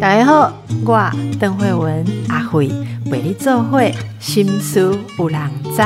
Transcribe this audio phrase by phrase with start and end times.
[0.00, 0.52] 大家好，
[0.84, 2.68] 我邓慧文阿慧
[3.10, 5.82] 为你做会心思有人知。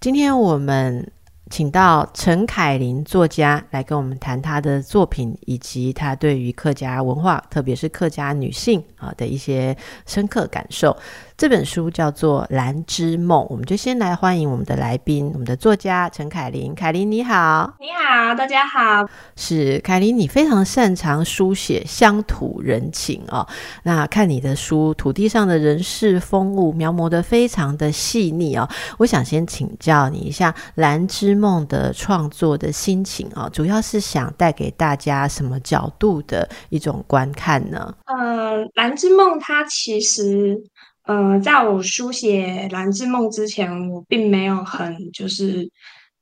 [0.00, 1.10] 今天我们
[1.48, 10.96] 请到陈凯琳作家来跟我们谈她的作品，以及她对于客家文化，特别是客家女性啊的一些深刻感受。
[11.36, 16.72] 这本书叫做《蓝之梦》，我们就先来欢迎我们的来宾，我们的作家陈凯琳。
[16.76, 19.04] 凯琳你好，你好，大家好。
[19.34, 23.44] 是凯琳，你非常擅长书写乡土人情哦。
[23.82, 28.68] 那看你的书，土地上的人事风物描摹的非常的细腻哦。
[28.98, 37.92] 我想先请教你一下，《蓝之梦》的创作的心情哦，主要是想带给大家什么角度的一种观看呢？
[38.04, 40.56] 嗯，《蓝之梦》它其实。
[41.04, 45.70] 呃，在我书写《蓝之梦》之前，我并没有很就是，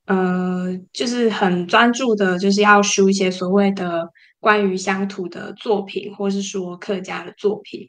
[0.06, 4.08] 呃，就是很专注的，就是要书写所谓的
[4.40, 7.86] 关于乡土的作品，或是说客家的作品。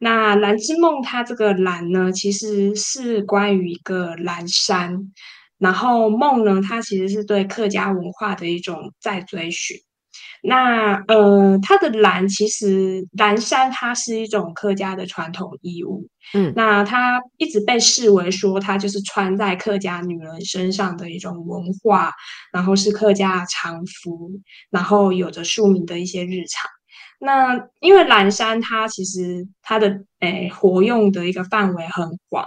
[0.00, 5.12] 那《蓝之梦》它这个“蓝”呢，其实是关于一个蓝山，
[5.58, 9.85] 然后“梦”呢，它其实是对客家文化的一种再追寻。
[10.46, 22.12] 那呃，它的蓝其实蓝衫它是一种客家的传统衣物，嗯，那它一直被视为说它就是穿在客家女人身上的一种文化，
[22.52, 24.30] 然后是客家常服，
[24.70, 26.70] 然后有着庶民的一些日常。
[27.18, 29.88] 那因为蓝衫它其实它的
[30.20, 32.44] 诶活用的一个范围很广。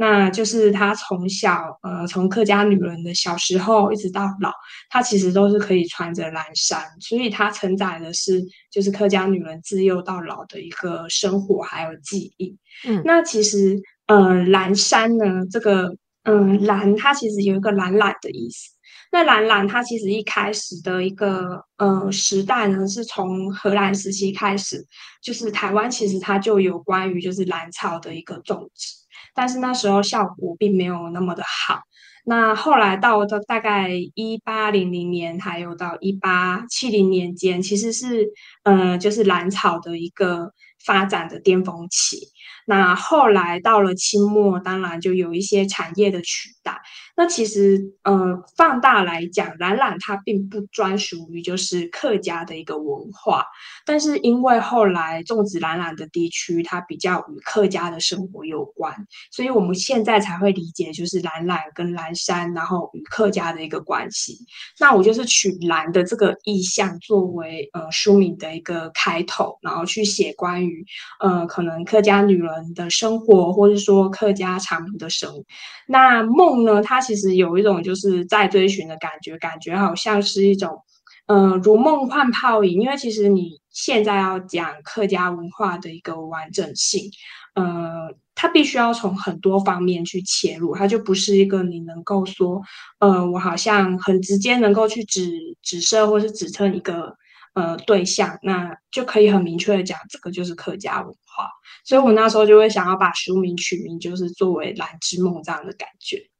[0.00, 4.52] 那就是她从小，呃，从客家女人的小时候一直到老，
[4.88, 8.40] 她其实都是可以穿着蓝衫，所以她承载的是
[8.70, 12.56] 就是客家女人自幼到老的一个生活还有记忆。
[12.86, 18.70] 嗯，那其实，呃，蓝衫呢，这个，嗯，蓝它其实有一个懒懒的意思。
[19.10, 24.86] 那蓝蓝它其实一开始的一个，呃，时代呢，是从荷兰时期开始，
[25.22, 28.97] 就是台湾其实它就有关于就是蓝草的一个种植。
[29.38, 31.80] 但是那时候效果并没有那么的好。
[32.24, 38.28] 那后来到的大概一八零零年，还有到一八七零年间，其实是
[38.64, 40.52] 呃，就是蓝草的一个
[40.84, 42.18] 发展的巅峰期。
[42.66, 46.80] 那后来到了清末，当然就有一些产业的取代。
[47.16, 53.44] 那其实，呃，放大来讲，蓝染它并不专属于就是客家的一个文化，
[53.84, 58.94] 但是因为后来种植蓝染的地区，它比较与客家的生活有关，
[59.32, 64.38] 所以我们现在才会理解就是蓝染跟蓝山，然后与客家的一个关系。
[64.78, 70.86] 那我就是取蓝的这个意象作为呃书名的一个开头，然后去写关于
[71.18, 75.42] 呃可能客家女人的生活，或者说客家长民的生活。
[75.88, 77.00] 那梦呢，它。
[77.08, 80.82] 其实有一种就是在追寻的感觉，感觉好像是一种，
[81.26, 82.82] 嗯，如梦幻泡影。
[82.82, 87.10] 因为其实你现在要讲客家文化的一个完整性，
[87.54, 92.60] 呃，它必须要从很多方面去切入，它就不是一个你能够说，
[92.98, 95.30] 呃，我好像很直接能够去指
[95.62, 97.16] 指涉或是指称一个
[97.58, 101.50] 呃对象，那就可以很明确的讲这个就是客家文化。
[101.84, 106.30] 所以我那时候就会想要把书名取名就是作为《蓝之梦》这样的感觉。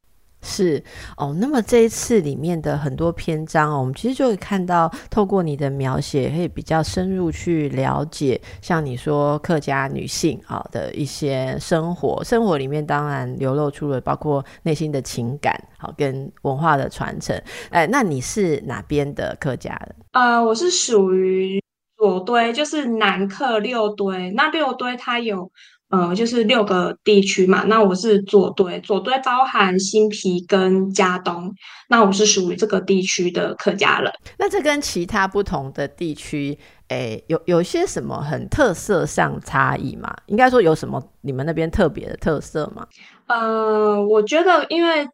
[0.40, 0.82] 是
[1.16, 17.36] 哦，那么这一次里面的很多篇章哦，我们其实就会看到，透过你的描写，可以比较深入去了解，像你说客家女性啊的一些生活，生活里面当然流露出了包括内心的情感，好跟文化的传承。
[17.70, 19.96] 哎，那你是哪边的客家人？
[20.12, 21.60] 呃，我是属于
[21.96, 24.30] 左堆，就是南客六堆。
[24.30, 25.50] 那六堆它有。
[25.90, 31.52] 呃，就是六个地区嘛，那我是左堆，左堆包含新皮跟嘉东，
[31.88, 34.12] 那我是属于这个地区的客家人。
[34.38, 40.14] 那这跟其他不同的地区，诶，有有些什么很特色上差异吗？
[40.26, 42.86] 应该说有什么你们那边特别的特色吗？
[43.26, 45.08] 呃，我觉得因为。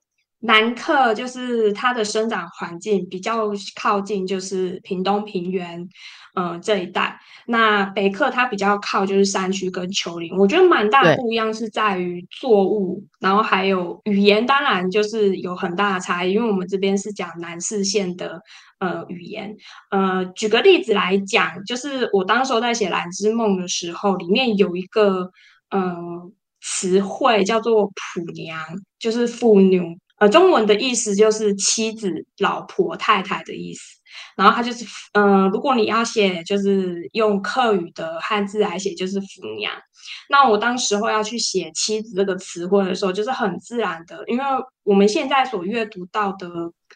[0.46, 5.88] 南客就是它的生长环境比较靠近，就是屏东平原，
[6.34, 7.18] 嗯这一带。
[7.46, 10.36] 那北客它比较靠就是山区跟丘陵。
[10.36, 16.32] 我觉得蛮大不一样是在于作物，然后还有语言，当然就是有很大的差异。
[16.32, 18.40] 因为我们这边是讲南四县的
[18.78, 19.54] 呃语言。
[19.90, 25.30] 呃，举个例子来讲，就是我当时候在写《蓝之梦》的时候，里面有一个
[25.70, 25.94] 呃
[26.62, 28.58] 词汇叫做“普娘”，
[28.98, 29.80] 就是妇女。
[30.18, 34.00] 呃，中文的意思就是妻子、老婆、太太的意思。
[34.36, 39.72] 然后它就是，嗯，如果你要写，就是用客语的汉字来写，就是“福娘”。
[40.28, 44.44] 那我当时候要去写妻子这个词汇的时候，就是很自然的，因为
[44.82, 46.48] 我们现在所阅读到的，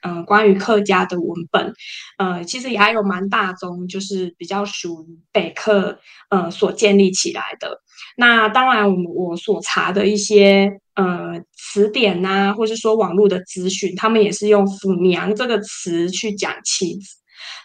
[0.03, 1.73] 嗯，关于客家的文本，
[2.19, 5.99] 呃，其实也还有蛮大宗，就是比较属于北客，
[6.31, 7.81] 呃，所建立起来的。
[8.17, 17.17] 那当然，我我所查的一些呃词典呐，或是说网络的资讯，他们也是用“府娘”这个词去讲妻子。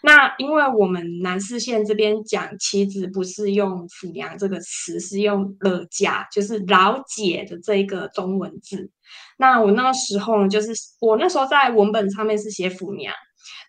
[0.02, 8.92] 那因为我们南四县这边讲妻子不是用“抚娘”这个词，是用“了家”，就是老姐的这一个中文字。
[9.38, 13.14] 那我那时候呢，就是我那时候在文本上面是写“抚娘”。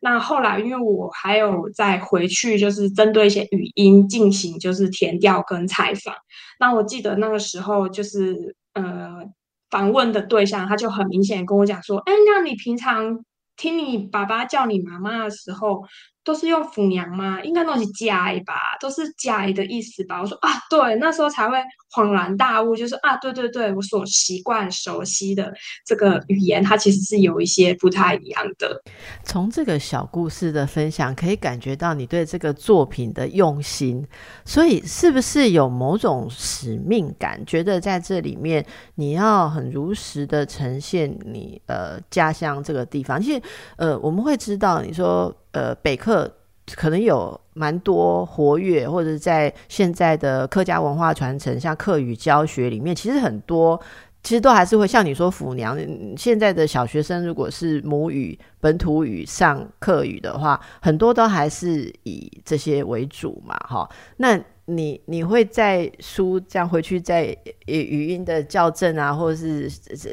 [0.02, 6.14] 那后来因为我还有再回去，就是针对一些语音进行就是填调跟采访。
[6.60, 9.22] 那我记得那个时候就是呃
[9.70, 13.24] 访问的对象，他就很明显跟我讲说：“哎，那你平常？”
[13.56, 15.84] 听你爸爸叫你妈妈的时候，
[16.24, 17.40] 都是用“抚娘”吗？
[17.42, 20.20] 应该都是“家”吧，都是“家”的意思吧？
[20.20, 21.58] 我说啊，对，那时候才会
[21.94, 25.52] 恍然大悟，就是啊，对对对，我所习惯熟悉的
[25.84, 28.82] 这个语言，它其实是有一些不太一样的。
[29.22, 34.06] 从这个小故事的分享，可以感觉到你对这个作品的用心，
[34.44, 37.44] 所以是不是有某种使命感？
[37.44, 43.20] 觉得在这里面，你要很如实的呈现你呃家乡这个地方。
[43.20, 43.42] 其实
[43.76, 46.30] 呃，我们会知道你说呃北客。
[46.76, 53.78] 可能有蛮多活跃，或者在现在的客家文化传承，像客语教学里面，其实很多
[54.22, 55.78] 其实都还是会像你说“府娘”。
[56.16, 63.86] 现在的小学生如果是母语本土语上课语的话，很多都还是以这些为主嘛，哈。
[64.16, 69.68] 那你你会在书这样回去在语语音的校正啊，或者是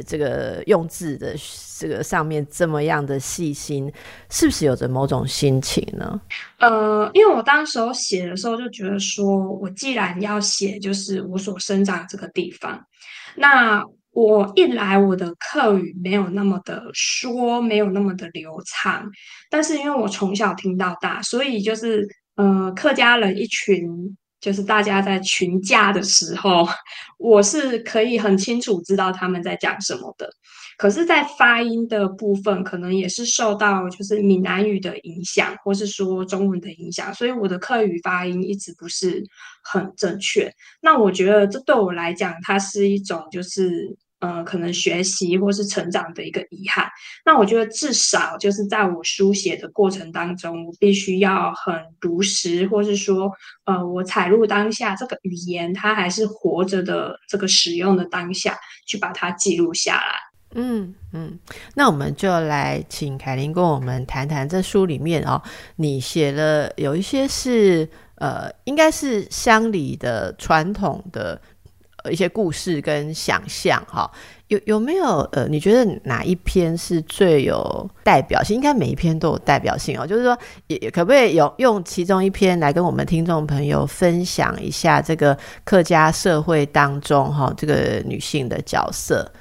[0.06, 1.34] 这个用字的
[1.80, 3.90] 这个上面这么样的细心，
[4.30, 6.20] 是不是有着某种心情呢？
[6.60, 12.78] 呃，因为我当时候写的时候就觉得说，我既然要写，就是我所生长这个地方，
[13.38, 13.82] 那
[14.12, 19.10] 我一来我的课语没有那么的说，没有那么的流畅，
[19.50, 22.06] 但是因为我从小听到大，所以就是
[22.36, 24.18] 呃客家人一群。
[24.42, 26.68] 就是大家在群架的时候，
[27.18, 30.30] 我是可以很清楚知道他们在讲什么的。
[30.78, 39.24] 可是，在发音的部分，可能也是受到就是闽南语的影响，或是说中文的影响，所以我的客语发音一直不是
[39.64, 40.52] 很正确。
[40.82, 43.96] 那我觉得这对我来讲，它是一种就是。
[44.22, 46.88] 呃，可能学习或是成长的一个遗憾。
[47.26, 53.32] 那我觉得至少就是在我书写的过程当中，我必须要很如实，或是说，
[53.66, 60.16] 呃，我采入当下这个语言，它还是活着的这个使用的当下，去把它记录下来。
[60.54, 61.40] 嗯嗯，
[61.74, 65.42] 那我们就来请凯琳跟我们谈谈这书里面哦，
[65.78, 71.42] 你写了有一些是呃，应该是乡里的传统的。
[72.10, 74.10] 一些故事跟想象，哈，
[74.48, 75.48] 有有没有呃？
[75.48, 78.56] 你觉得哪一篇是最有代表性？
[78.56, 80.08] 应该每一篇都有代表性哦。
[80.08, 80.38] 就是说，
[80.68, 89.32] 也可不可以有用其中一篇来跟我们听众朋友分享一下这个客家社会当中哈这个女性的角色？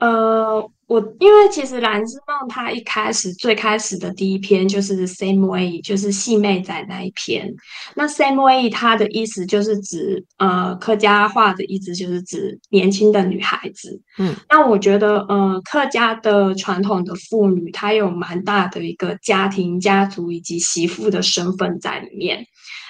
[0.00, 0.70] 嘿，呃。
[0.90, 7.54] 我因为其实《蓝之梦》它一开始最开始的第一篇就是 Same Way，就是细妹仔那一篇。
[7.94, 14.02] 那 Same Way 它的意思就是指呃客家话的意思就是指年轻的女孩子。
[14.18, 22.44] 嗯，那我觉得呃客家的传统的妇女她有蛮大的一个家庭、家族以及媳妇的身份在里面。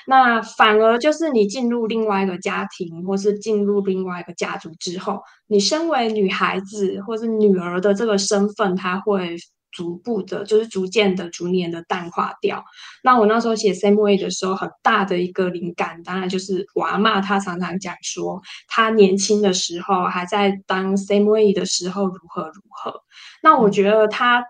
[0.06, 9.36] 那反而就是你进入另外一个家庭，或是进入另外一个家族之后，你身为女孩子或是女儿的这个身份，它会
[9.70, 12.64] 逐步的，就是逐渐的、逐年的淡化掉。
[13.04, 23.00] 那我那时候写 Same Way 的时候，很大的一个灵感，当然就是我阿妈她常常讲说，她年轻的时候还在当 Same Way 的时候如何如何。
[23.42, 24.44] 那我觉得她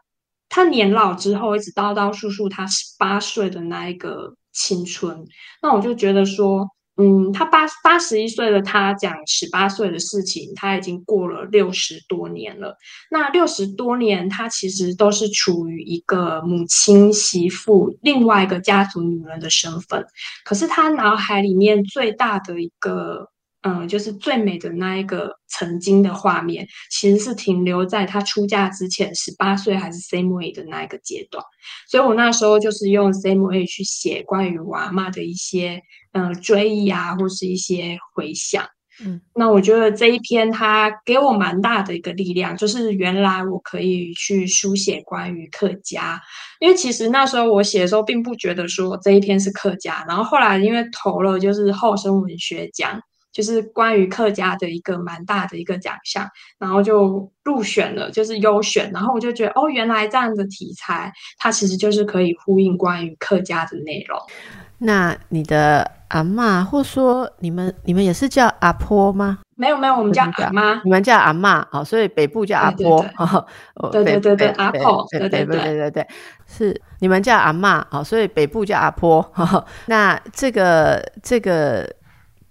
[0.48, 4.34] 她年老之后，一直叨叨述述她十八岁的那一个。
[4.52, 5.26] 青春，
[5.62, 12.76] 那我就觉得说，嗯，他八八十一岁的他讲十八岁的事情，他已经过了六十多年了。
[13.10, 20.04] 那六十多年，他其实都是处于一个母亲、媳妇、另外一个家族女人的身份。
[20.44, 23.28] 可是他脑海里面最大的一个。
[23.62, 31.44] 嗯，就是最美的那一个曾经的画面，其实是停留在她出嫁之前十八岁还是 same way 的那一个阶段，
[31.90, 35.78] 所以我那时候就是用 same way 去写关于娃妈的一些
[36.12, 38.64] 嗯追忆啊，或是一些回想。
[39.04, 46.18] 嗯，那我觉得这一篇它给我蛮大的一个力量，就是原来我可以去书写关于客家，
[46.60, 52.98] 因为其实那时候我写的时候并不觉得说这一篇是客家，然后后来因为投了就是后生文学奖。
[53.32, 58.90] 就是关于客家的一个蛮大的一个奖项，然后就入选了，就是优选。
[58.92, 64.18] 然后我就觉得，哦，原来这样的题材，它其实就是可以呼应关于客家的内容。
[64.82, 69.40] 那你的阿妈，或说你们你们也是叫阿婆吗？
[69.54, 70.80] 没有没有，我们叫阿妈。
[70.82, 73.04] 你们叫阿妈，好，所以北部叫阿婆。
[73.92, 75.06] 对对对对，阿婆。
[75.10, 76.08] 对对对对对，
[76.46, 79.22] 是你们叫阿妈，好，所以北部叫阿婆。
[79.84, 81.86] 那这个这个，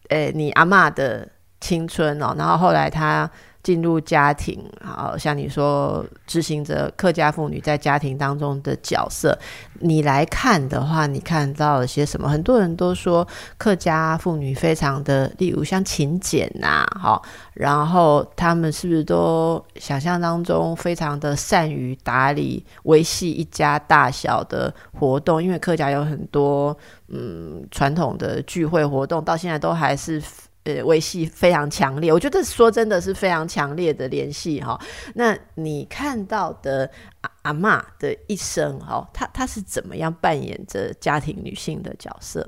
[0.10, 1.28] 诶，你阿妈的
[1.60, 3.30] 青春哦，然后后来他。
[3.70, 9.38] 进入家庭，好像你说执行着客家妇女在家庭当中的角色，
[9.74, 12.28] 你来看的话，你看到了些什么？
[12.28, 13.28] 很多人都说
[13.60, 17.22] 客家妇女非常的，例如像勤俭呐，好，
[17.54, 25.44] 然后他们是不是都想象当中非常的善于打理、维系一家大小的活动？
[25.44, 26.76] 因为客家有很多
[27.10, 30.20] 嗯传统的聚会活动，到现在都还是。
[30.66, 34.78] 呃，维系非常强烈，我觉得说真的是非常强烈的联系哈。
[35.16, 36.90] 那你看到的
[37.22, 42.48] 阿阿妈的一生哈，她她是怎么样扮演着家庭女性的角色？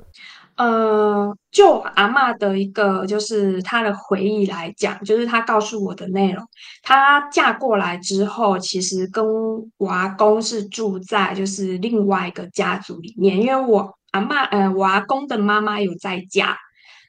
[0.57, 6.45] 呃，就阿妈的一个就是她的回忆来讲，就是她告诉我的内容。
[6.83, 9.25] 她嫁过来之后，其实跟
[9.77, 16.57] 我阿公是住在就是另外一个家族里面，因为我阿妈呃，我阿公的妈妈有在家。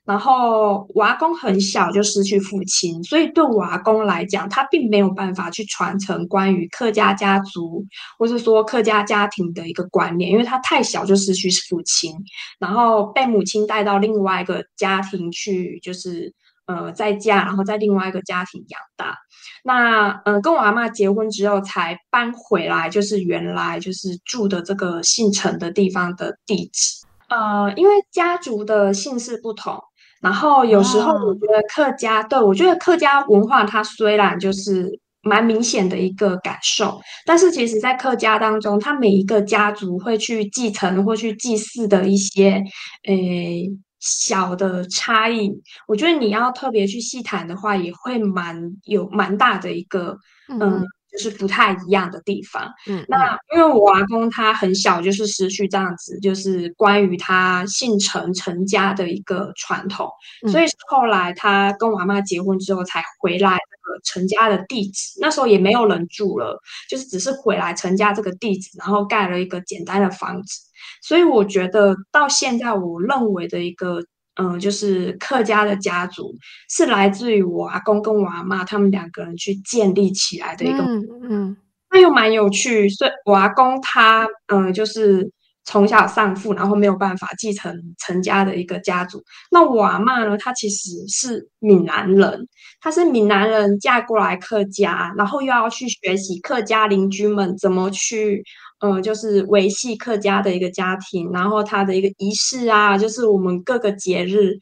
[0.04, 7.86] 然后我阿公很小就失去父亲，所以对我阿公来讲，他并没有办法去传承关于客家家族
[8.18, 12.12] 或是说客家家庭的一个观念，因为他太小就失去父亲，
[12.58, 16.34] 然后被母亲带到另外一个家庭去，就是
[16.66, 19.16] 呃在家，然后在另外一个家庭养大。
[19.62, 27.06] 那呃跟我阿妈结婚之后才搬回来，就是原来就是住的这个姓陈的地方的地址。
[27.28, 29.80] 呃，因为家族的姓氏不同。
[30.22, 34.88] 然后有时候我觉得客家，对我觉得客家文化它虽然就是
[35.22, 42.62] 蛮明显的一个感受，但是其实在客家当中，它每一个家族会去继承或去祭祀的一些
[43.06, 43.68] 诶
[44.00, 45.50] 小的差异，
[45.86, 50.16] 我觉得你要特别去细谈的话，也会蛮有蛮大的一个
[50.48, 50.86] 嗯。
[51.12, 52.72] 就是不太一样的地方。
[52.88, 60.10] 嗯，那因为我阿公他很小就是失去这样子，就是关于他姓陈陈家的一个传统，
[60.50, 65.18] 所以后来他跟我阿妈结婚之后才回来那个陈家的地址。
[65.20, 70.60] 那时候也没有人住了，就是只是回来陈家这个地址，然后盖了一个简单的房子。
[71.02, 74.00] 所以我觉得到现在，我认为的一个。
[74.36, 76.34] 嗯，就是客家的家族
[76.70, 81.56] 是来自于我阿公跟我阿妈他们两个人去建立起来的一个，嗯嗯，
[81.90, 82.88] 那又蛮有趣。
[82.88, 85.30] 所以我阿公他，嗯，就是
[85.64, 89.22] 从小丧父，然后没有办法继承陈家的一个家族。
[89.50, 92.48] 那我阿妈呢，她其实是闽南人，
[92.80, 98.42] 她是闽南人嫁过来客家，然后又要去学习客家邻居们怎么去。
[98.82, 104.58] 呃，就是维系客家的一个家庭，然后他的一个仪式啊，就是我们各个节日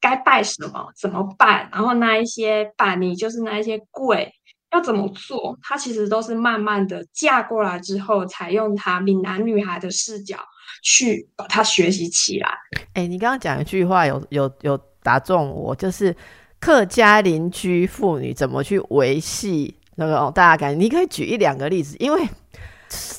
[0.00, 4.28] 该拜什么，怎么拜，然后那一些板你就是那一些跪
[4.72, 10.36] 要怎么做，他其实都是慢慢的嫁过来之后，才用他闽南女孩的视角
[10.82, 12.48] 去把它学习起来。
[12.94, 16.12] 哎，你刚刚讲一句话，有有有打中我，就是
[16.58, 22.20] 客家邻居妇女怎么去维系那个哦，大家感觉，你可以举一两个例子，因为。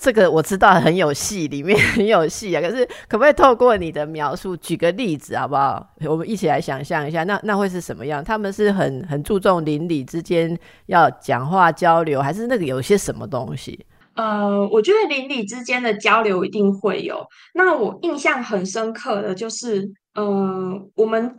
[0.02, 2.62] 这个我知道很有戏，里面很有戏啊。
[2.62, 5.88] 可是可不可以透过你的描述举个例子好不好？
[6.06, 8.24] 我们一起来想象一下，那那会是什么样？
[8.24, 13.86] 他们是很很注重邻里之间要讲话交流，还是那个有些什么东西？
[14.16, 17.26] 呃，我觉得邻里之间的交流一定会有。
[17.54, 21.36] 那我印象很深刻的就是，呃，我们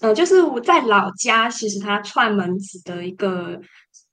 [0.00, 3.60] 呃就是在老家，其实他串门子的一个。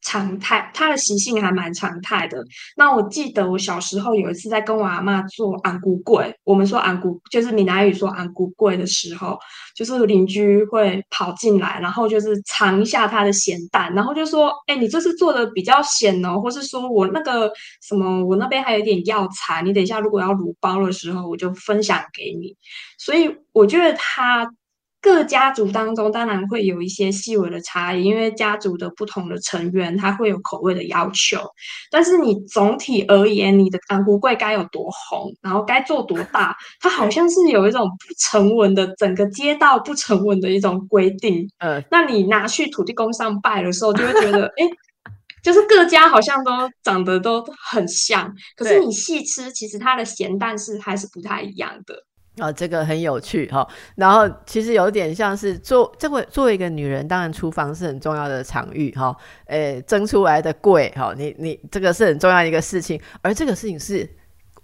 [0.01, 2.43] 常态，他的习性还蛮常态的。
[2.75, 9.37] 那我记得我小时候有一次在跟我阿妈做安姑柜，我们说安姑就是闽南语说安姑柜的时候，
[9.75, 22.55] 就是邻居会跑进来，然后就是尝一下它的咸蛋，然后就说：“哎，你这次做的比较咸哦，或是说我那个什么，我那边还有点药材，你等一下如果要卤包的时候，我就分享给你。”
[22.97, 24.51] 所以我觉得他。
[25.01, 31.39] 各家族当中当然会有一些细微的差异，因为家族的不同的成员，他会有口味的要求。
[31.89, 41.49] 但是你总体而言，你的安菇柜该有多红，然后该做多大，它好像是有一种不成文的整个街道不成文的一种规定。
[41.57, 44.69] 嗯，那你拿去土地公上拜的时候，就会觉得，哎，
[45.41, 46.51] 就是各家好像都
[46.83, 52.05] 长得都很像，可是你细吃，其实它的咸淡是还是不太一样的。
[52.41, 53.67] 啊，这个很有趣哈。
[53.93, 59.15] 然后其实有点像是做这位作为一个女人，当然厨房是很重要的场域哈。
[59.45, 62.99] 诶，蒸出来的贵哈，你你这个是很重要一个事情。
[63.21, 64.09] 而这个事情是，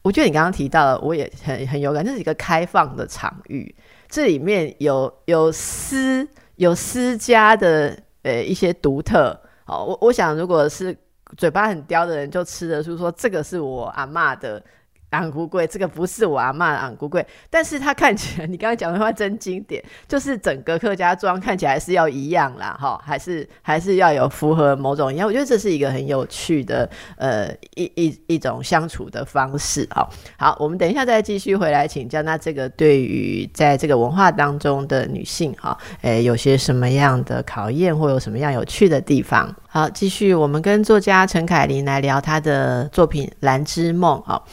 [0.02, 3.76] 我觉得你刚刚提到的，我也很很有感，这是一个开放的场域，
[4.10, 9.40] 这里面有有私有私家的呃一些独特。
[9.66, 10.98] 好，我我想如果是
[11.38, 14.64] 嘴巴很刁的人，就吃得出说这个是我阿妈的。
[15.12, 30.08] 昂菇贵，这个不是我阿妈的昂菇贵，但是他看起来， 你刚刚讲的话真经典，就是整个客家庄看起来是要一样啦，哈，还是还是要有符合某种一样，我觉得这是一个很有趣的，呃，一一一种相处的方式，哈。
[30.38, 39.56] 好，我们等一下再继续回来请教，那这个对于在这个文化当中的女性，哈，诶，有些什么样的考验，或有什么样有趣的地方？
[39.70, 44.44] 好，继续，我们跟作家陈凯琳来聊她的作品《蓝之梦》，哈。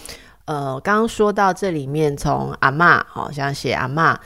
[0.47, 4.19] 呃，刚刚说到这里面，从阿妈，好像写阿妈，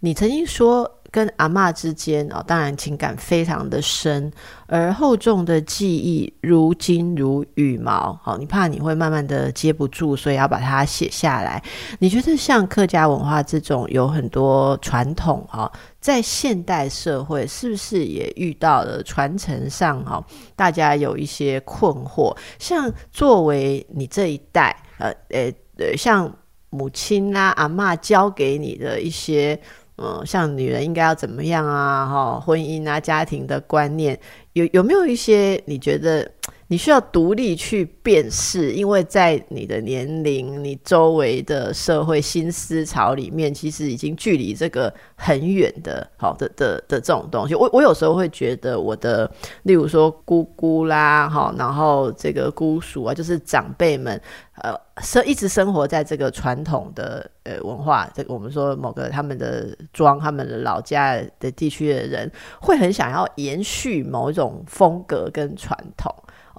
[0.00, 4.32] 你曾经说跟阿妈之间哦，当然情感非常的深，
[4.66, 11.62] 而厚重的记忆如金如羽毛，好，你怕你会慢慢的接不住，所以要把它写下来。
[12.00, 20.20] 你觉得像客家文化这种有很多传统哈，在现代社会是不是也遇到了传承上哈，
[20.56, 22.36] 大家有一些困惑？
[22.58, 24.76] 像作为你这一代。
[25.00, 26.32] 呃呃呃，像
[26.70, 29.58] 母亲啊、阿妈教给你的一些，
[29.96, 34.18] 嗯，像女人应该要怎么样啊，哈，婚姻啊、家庭的观念，
[34.52, 36.30] 有有没有一些你觉得？
[36.70, 47.56] 你需要独立去辨识，因为在你的年龄、你周围的社会新思潮里面，其实已经距离这个很远的，好的的的这种东西。
[47.56, 49.28] 我我有时候会觉得，我的
[49.64, 54.22] 例如说姑姑啦，哈，然后这个姑叔啊，就是长辈们，
[54.62, 54.72] 呃，
[55.02, 66.14] 生一直生活在这个传统的呃文化，这个我们说某个他们的庄、他们的老家的地区的人，会很想要延续某一种风格跟传统。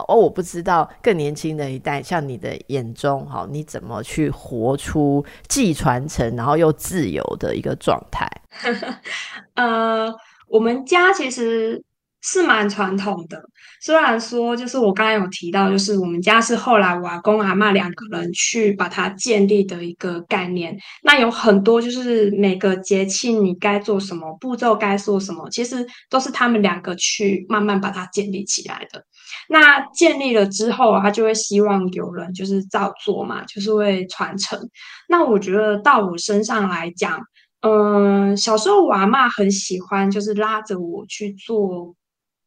[0.07, 8.29] 哦，我不知道更年轻的一代，像你的眼中，哈，你怎么去活出既传承然后又自由的一个状态？
[9.55, 10.13] 呃，
[10.47, 11.83] 我们家其实。
[12.23, 13.41] 是蛮传统的，
[13.81, 20.77] 虽然说就是我刚才有提到，就是我们家是后来我阿公阿妈两个人去把它建立的一个概念。
[21.01, 29.03] 那有很多就是每个节气你该做什么步骤该做什么，其实都是他们两个去慢慢把它建立起来的。
[29.51, 34.57] 那建立了之后，他就会希望有人就是照做嘛，就是会传承。
[35.09, 37.19] 那我觉得到我身上来讲，
[37.59, 41.93] 嗯，小时候我阿妈很喜欢，就是拉着我去做。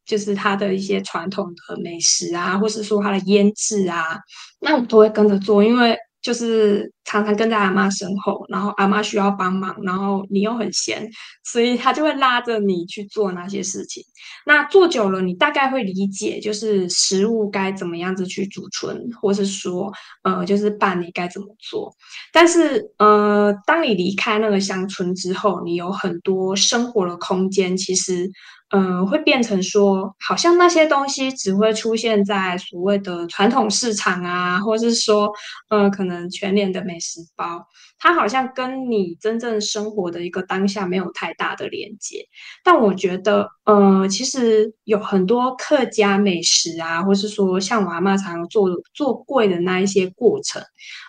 [0.05, 4.19] 就是他的一些传统的美食啊，或是说他的腌制啊，
[4.61, 5.97] 那我都会跟着做，因为。
[6.25, 11.07] 就是常常跟在阿妈身后，然后阿妈需要帮忙，然后你又很闲，
[11.43, 14.03] 所以他就会拉着你去做那些事情。
[14.43, 21.93] 那做久了，你大概会理解，就是食物该怎么样子去储存，或是说，呃，就是办理该怎么做。
[22.33, 28.31] 但是，呃，当你离开那个乡村之后，你有很多生活的空间，其实。
[28.69, 35.31] 嗯，会变成说，好像那些东西只会出现在所谓的传统市场啊，或者是说，
[35.69, 37.65] 呃，可能全年的美食包，
[37.99, 42.25] 它好像跟你真正生活的一个当下没有太大的连接。
[42.63, 50.61] 但我觉得，呃，其实有很多客家美食啊，或是说像我阿妈常做做贵的那一些过程。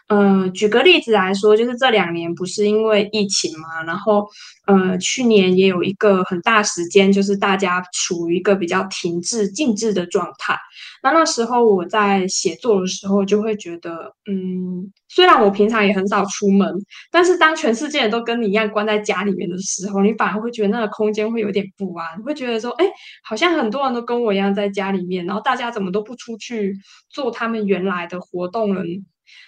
[0.09, 4.25] 嗯，举个例子来说，就是这两年不是因为疫情嘛，然后，
[4.67, 10.57] 呃，去年也有一个很大时间，就是大家处于一个比较停滞、静滞的状态。
[11.03, 16.73] 那那时候我在写作的时候，就会觉得，嗯，虽然我平常也很少出门，
[17.11, 22.87] 但是当全世界都跟你一样关在家里面的时候，你反而会觉得那个空间会有点不安，会觉得说，哎，
[23.25, 26.77] 好像很多人都跟我一样在家里面，然后大家怎么都不出去
[27.11, 28.83] 做他们原来的活动了。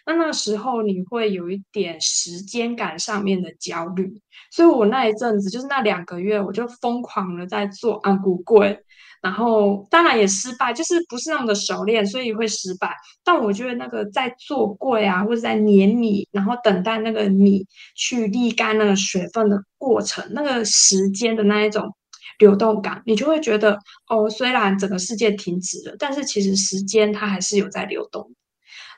[0.07, 8.79] 那那个时候你会有一点时间感上面的焦虑，所以我那一阵子就是那两个月，我就疯狂的在做安骨柜，
[9.23, 12.95] 然后当然也失败，就是不是那么的熟练，所以会失败。
[13.25, 21.95] 但我觉得那个在做柜啊，或者在碾米，然后等待那个米去沥干那个水分的过程，那个时间的那一种
[22.38, 28.33] 流动感，你就会觉得哦，虽然整个世界停止了，但是其实时间它还是有在流动。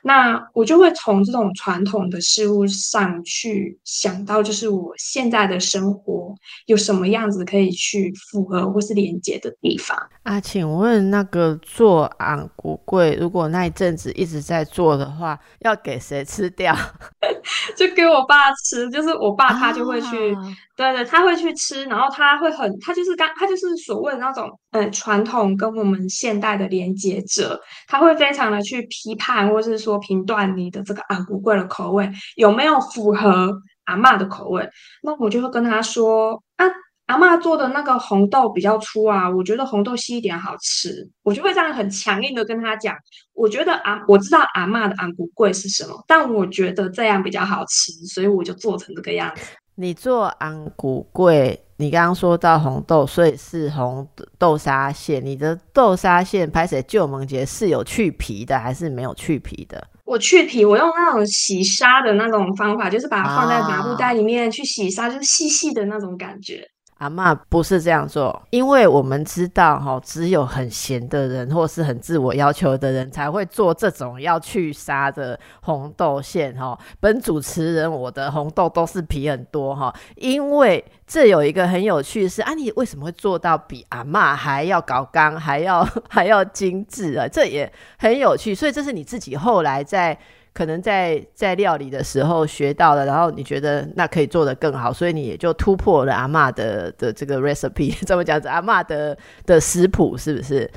[0.03, 6.33] 那我就会从这种传统的事物上去想到，就是我现在的生活
[6.65, 10.39] 有什么样子可以去符合或是连接的地方啊？
[10.39, 16.75] 请问那个做昂古贵，如果那一阵子一直在做的话，要给谁吃掉？
[17.75, 20.35] 就给我爸吃，就是我爸他就会去，
[20.75, 34.67] 对对，他会去吃，然后他会很，他就是刚，他就是所谓的那种，呃，传统跟我们现代的连接者，他会非常的去批判，或是说说评断你的这个昂古贵的口味有没有符合阿妈的口味，
[35.03, 36.65] 那我就会跟他说啊。
[37.07, 42.95] 阿妈做的那个红豆比较粗啊，我觉得红豆细一点好吃，我就会这样很强硬的跟他讲。
[43.33, 49.41] 我觉得阿我知道阿妈的昂古贵是什么，但我觉得这样比较好吃，所以我就做成这个样子。
[49.75, 54.07] 你做昂古贵，你刚刚说到红豆，所以是红
[54.37, 55.23] 豆沙馅。
[55.25, 59.87] 你的豆沙馅拍谁旧萌节是有去皮的还是没有去皮的？
[60.03, 66.67] 我去皮，我用那种洗沙的那种方法，就是把它放在麻布袋里面去洗沙，就是细细的那种感觉。
[67.01, 76.77] 阿妈不是这样做，因为我们知道哈，只有很闲的人或是很自我要求的人才会做这种要去沙的红豆馅哈。
[76.99, 87.27] 本主持人，我的红豆都是皮很多哈，因为这有一个很有趣的是啊，你为什么会做到比阿妈还要搞刚，还要 还要精致啊？
[87.27, 90.15] 这也很有趣，所以这是你自己后来在。
[90.53, 100.69] 可能在在料理的时候学到了，然后你觉得那可以做得更好，所以你也就突破了阿妈的的这个 recipe， 这么讲子阿妈的的食谱是不是？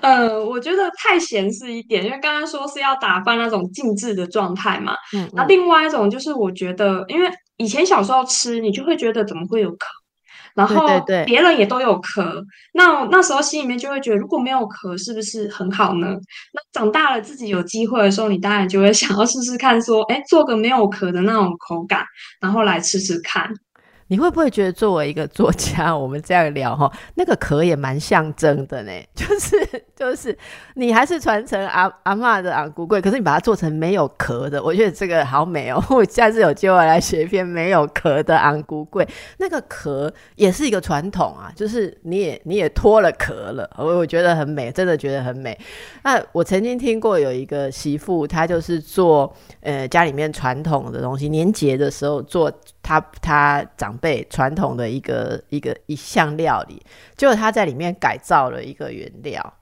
[0.00, 4.94] 呃，我觉得太闲是一点，因为刚刚说是要打发那种静置的状态嘛。
[5.16, 5.28] 嗯。
[5.32, 9.86] 那另外一种就是我觉得，因为以前小时候吃，你就会觉得怎么会有壳。
[10.60, 12.44] 然后别人也都有壳，
[12.74, 16.08] 那那时候心里面就会觉得，如果没有壳，是不是很好呢？
[16.52, 22.04] 那长大了自己有机会的时候，你当然就会想要试试看，说，哎，做个没有壳的那种口感，
[22.40, 23.50] 然后来吃吃看。
[24.10, 28.90] 你会不会觉得作为一个作家，我们这样聊哈， 那个壳也蛮象征的呢？
[29.14, 30.36] 就是就是，
[30.74, 35.80] 你还是传承阿阿妈的昂古贵，可是你把它做成没有壳的，我觉得这个好美哦。
[35.90, 39.06] 我下次有机会来写一篇没有壳的昂古贵，
[39.38, 45.56] 那个壳也是一个传统啊，就是你也你也脱了壳了，我我觉得很美，真的觉得很美。
[46.02, 52.52] 那我曾经听过有一个媳妇，她就是做呃家里面传统的东西，年节的时候做。
[52.82, 56.82] 她她长被传统的一个一个一项料理，
[57.16, 59.54] 结果他在里面改造了一个原料，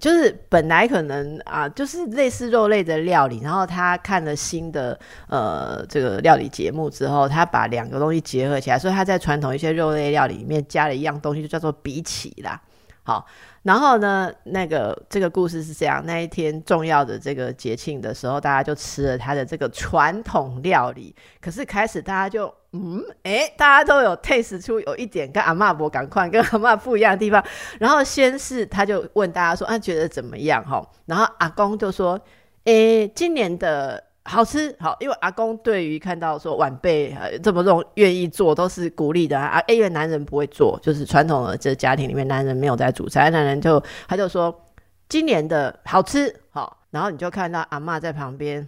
[0.00, 12.60] 就是本来可能啊，就是类似肉类的料理，然后他看了新的呃这个料理节目之后，他把两个东西结合起来，所以他在传统一些肉类料理里面加了一样东西，就叫做比起啦。
[13.02, 13.26] 好。
[13.66, 21.12] 然后呢，那个这个故事是这样：那一天重要的这个节庆的时候，大家就吃了他的这个传统料理。
[21.40, 27.44] 可是开始大家就嗯，哎，大家都有 taste 出有一点跟阿妈伯赶快跟阿妈不一样的地方。
[27.80, 32.20] 然后先是他就问大家说：“啊，觉得怎么样？”哈，然后阿公就说
[32.66, 39.62] ：“诶，今年的。”好吃好，因为阿公对于看到说晚辈呃这么种愿意做，都是鼓励的啊。
[39.68, 44.64] 因为男人不会做，就是传统的这家庭里面，男人没有在煮菜，男人就他就说
[45.08, 48.66] 今年的好吃好，然后你就看到阿妈在旁边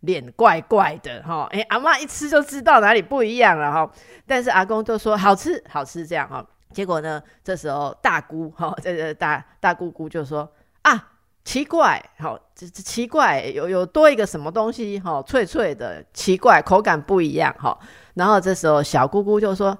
[0.00, 3.90] 脸怪怪的哈，哎，阿妈一吃就知道哪里不一样了哈。
[4.26, 10.48] 但是阿公就说好吃好吃这样哈，结果呢，这时候大姑哈，这个大大姑姑就说
[10.82, 11.08] 啊。
[11.44, 17.76] 奇怪，好，这这奇怪，有有多一个什么东西，哈，脆脆的，奇怪，口感不一样，哈。
[18.14, 19.76] 然后这时候小姑姑就说：“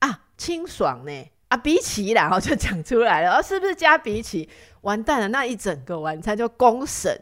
[0.00, 4.48] 啊，清爽呢，啊，比起然后 就讲出来了，是不是加比起？
[4.82, 7.18] 完蛋了，那一整个晚餐就公审。”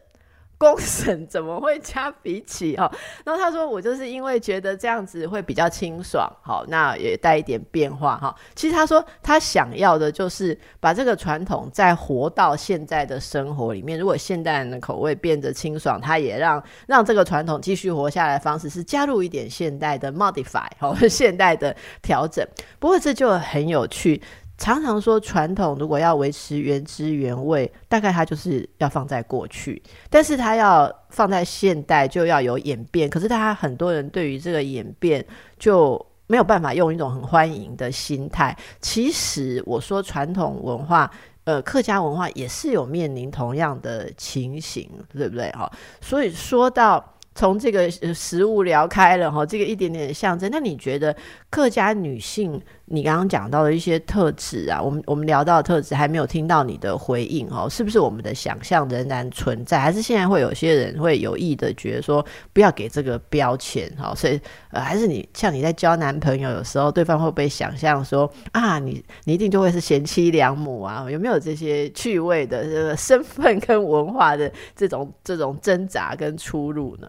[0.58, 2.90] 公审怎么会加比起哈？
[3.24, 8.34] 然后他说我就是因为觉得这样子会比较清爽，好，那也带一点变化哈。
[8.54, 13.98] 其实他说他想要的就是把这个传统再活到现在的生活里面。
[13.98, 18.38] 如果现代人的口味变得清爽，他也让让这个传统继续活下来。
[18.38, 22.46] 方式是加入一点现代的 modify，好，现代的调整。
[22.78, 24.22] 不过这就很有趣。
[24.58, 33.08] 常常说传统如果要维持原汁原味，大概它就是要放在过去，但是它要放在现代就要有演变。
[33.08, 35.24] 可是大家很多人对于这个演变
[35.58, 38.56] 就没有办法用一种很欢迎的心态。
[38.80, 41.10] 其实我说传统文化，
[41.44, 45.50] 呃，客家文化也是有面临同样的情形，对不对？
[45.52, 47.12] 哈，所以说到。
[47.36, 50.48] 从这个食物聊开了哈，这个一点点的象征。
[50.50, 51.14] 那你觉得
[51.50, 59.78] 客家女性，你刚刚讲到的一些特质啊，我们我们聊到的特质还没有听到你的回应哦，是不是我们的想象仍然存在？
[59.78, 64.14] 还是现在会有些人会有意的觉得说不要给这个标签哈？
[64.14, 71.06] 所以呃，还是你像你在交男朋友，有时候对方会不会想象说啊，你你一定就会是贤妻良母啊？
[71.10, 77.06] 有没有这些趣味的这个身份跟文化的这种这种挣扎跟出入呢？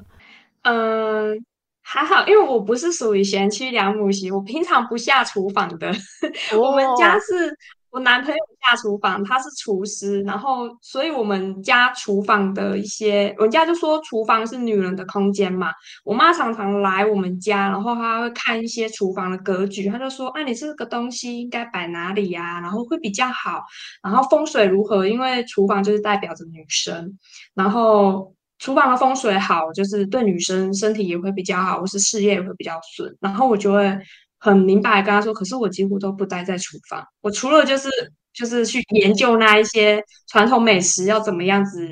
[0.68, 1.46] 嗯，
[1.82, 5.90] 还好，因为我不是属于贤妻良母型，我平常不下厨房的。
[6.60, 7.56] 我们家是
[7.90, 15.72] 我男朋友下厨房，他是厨师，然后所以我们家厨房的一些，我家就说厨房是女人的空间嘛。
[16.04, 22.60] 我妈常常来我们家，然后她会看一些厨房的格局，她就说：“啊，你这个东西应该摆哪里呀？
[22.60, 23.64] 然后会比较好，
[24.04, 25.08] 然后风水如何？
[25.08, 27.18] 因为厨房就是代表着女生，
[27.56, 33.16] 然后。”厨房的风水好，就是对女生身体也会比较好，或是事业也会比较顺。
[33.20, 33.98] 然后我就会
[34.40, 37.90] 很明白跟他说，可是我几乎都不待在厨房，我除了就是
[38.34, 41.88] 就是去研究那一些传统美食要怎么样子，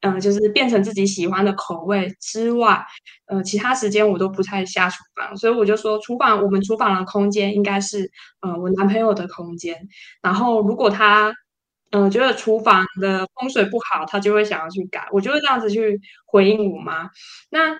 [0.00, 2.84] 嗯，就是变成自己喜欢的口味之外，
[3.26, 5.36] 呃，其他时间我都不太下厨房。
[5.36, 9.76] 所以我就说，厨房我们厨房的空间应该是，呃，我男朋友的空间。
[10.22, 11.34] 然后如果他
[11.92, 15.08] 嗯，觉得厨房的风水不好，他就会想要去改。
[15.12, 17.08] 我就会这样子去回应我妈。
[17.50, 17.78] 那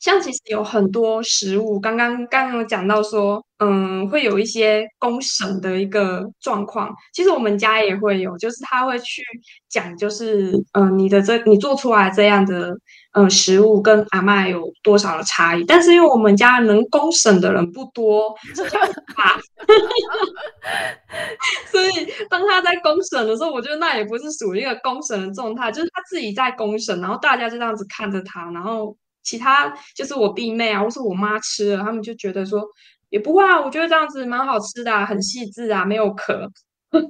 [0.00, 6.94] 像其实有很多食物，刚刚刚刚讲到说，嗯，会有一些公审的一个状况。
[7.12, 9.22] 其实我们家也会有，就是他会去
[9.68, 12.72] 讲，就是嗯，你的这你做出来这样的
[13.12, 15.64] 嗯食物跟阿妈有多少的差异。
[15.64, 18.32] 但是因为我们家能公审的人不多，
[21.72, 28.96] 所以当他在公审的时候，我觉得那也不是属于一个公审的状态，就是他自己在公审，然后大家就这样子看着他，然后。
[29.28, 32.64] 其他就是我弟妹啊，或是我妈吃了，他们就觉得说
[33.10, 36.50] 也不会啊，我觉得这样子蛮好吃的，很细致啊，没有壳，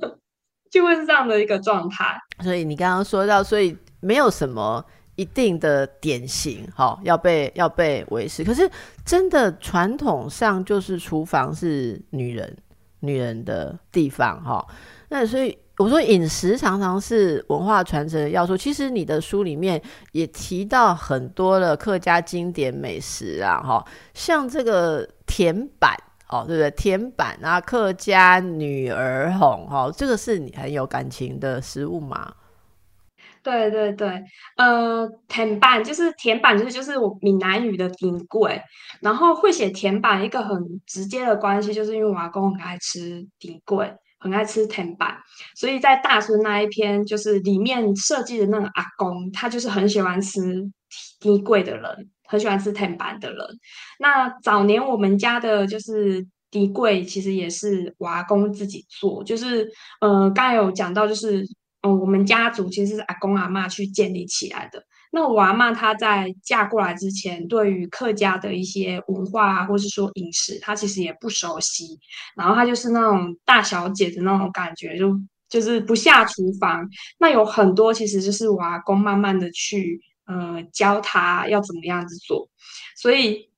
[0.68, 2.18] 就会是这样的一个状态。
[2.42, 8.42] 所以你刚刚说到，所以没有什么一定的典型，哈，要被要被维持。
[8.42, 8.68] 可是
[9.04, 12.56] 真的传统上就是厨房是女人
[12.98, 14.66] 女人的地方，哈，
[15.08, 15.56] 那所以。
[15.78, 18.56] 我说饮食常常是文化传承的要素。
[18.56, 19.80] 其实你的书里面
[20.12, 25.94] 也提到很多的客家经典美食啊，哈，像这个甜板
[26.28, 26.70] 哦，对不对？
[26.72, 32.34] 甜板啊，客家女儿红哈，这个是你很有感情的食物吗？
[33.40, 34.20] 对对对，
[34.56, 38.60] 呃，甜板就是甜板，就是就是我闽南语的顶贵，
[39.00, 43.90] 然后会写甜板一个很直接的关系，就是因为我阿公很爱吃顶贵。
[44.18, 45.16] 很爱吃甜板，
[45.54, 50.40] 所以在大孙那一篇，就是里面设计的那个阿公，他就是很喜欢吃
[51.20, 53.38] 低贵的人，很喜欢吃甜板的人。
[54.00, 61.44] 那早年我们家的就是低柜，其实也是我阿公自己做，就是呃，刚才有讲到，就是
[61.82, 64.82] 嗯，我们家族其实是阿公阿妈去建立起来的。
[65.10, 71.98] 那我阿妈她在嫁过来之前，对于客家的一些文化啊或是说饮食，她其实也不熟悉。
[72.36, 75.18] 然后她就是那种大小姐的那种感觉，就
[75.48, 76.88] 就是不下厨房。
[77.18, 82.48] 那有很多其实就是我阿公慢慢的去呃教她要怎么样子做，
[82.96, 83.48] 所以。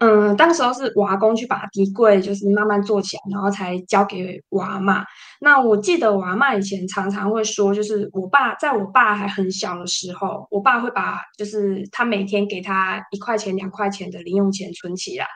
[0.00, 5.04] 嗯，当时候是我阿公去把底柜就是慢慢做起来，然后才交给我阿妈。
[5.42, 15.26] 那我记得我阿妈以前常常会说，就是我爸在我爸还很小的时候，我爸会把就是他每天给他一块钱、两块钱的零用钱存起来，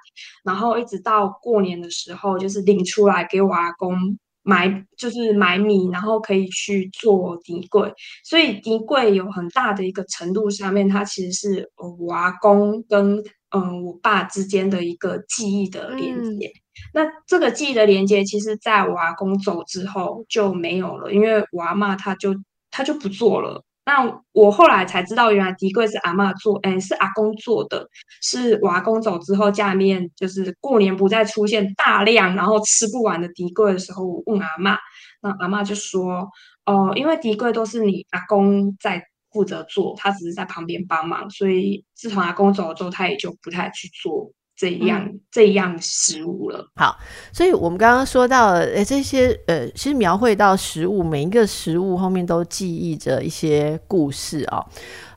[0.44, 3.94] 然后一直到过年的时候，就是领出来给我阿公
[4.42, 7.92] 买，就是买米，然后可以去做底柜。
[8.24, 13.22] 所以底柜有很大的一个程度上面，它其实是我阿公跟。
[13.54, 16.50] 嗯，我爸之间的一个记忆的连接，
[16.92, 22.34] 那这个记忆的连接，其实在我阿公走之后就没有了，因为我阿妈她就
[22.72, 23.62] 她就不做了。
[23.86, 27.88] 那我后来才知道，原来迪柜是阿妈做，哎，是阿公做的。
[28.20, 34.76] 是我阿公走之后，家里面就是过年不再出现大量然后吃不完的迪柜的时候，我问阿妈，
[35.22, 36.28] 那阿妈就说，
[36.66, 39.06] 哦，因为迪柜都是你阿公在。
[39.34, 46.66] 负责做，他只是在旁边帮忙，所以自从阿公走了之后，他也就不太去做这一样这一样食物了。
[46.76, 46.96] 好，
[47.32, 54.64] 所以我们刚刚说到，呃，这些呃，其实描绘到食物，每一个食物后面都记忆着一些故事哦。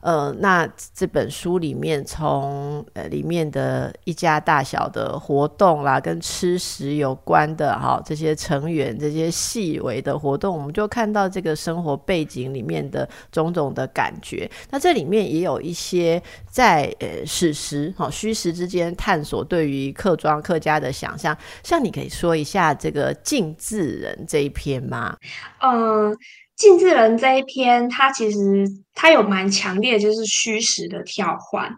[0.00, 14.48] 呃，那这本书里面，从呃里面的一家大小的活动啦，跟吃食有关的哈，这些成员这些细微的活动，我们就看到这个生活背景里面的种种的感觉。
[14.70, 21.36] 那这里面也有一些在呃史实哈虚实之间探索所对于客庄客家的想象。
[21.62, 25.16] 像你可以说一下这个镜字人这一篇吗？
[25.60, 26.16] 嗯。
[26.58, 28.38] 镜字人这一篇，它其实
[28.92, 31.72] 它有蛮强烈，就是虚实的跳换，